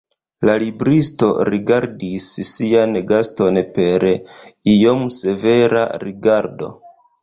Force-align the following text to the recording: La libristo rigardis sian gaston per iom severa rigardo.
La 0.49 0.53
libristo 0.61 1.29
rigardis 1.49 2.27
sian 2.53 2.99
gaston 3.13 3.63
per 3.79 4.09
iom 4.17 5.09
severa 5.23 5.89
rigardo. 6.11 6.77